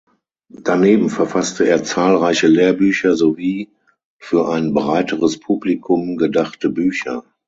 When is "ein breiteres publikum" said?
4.49-6.17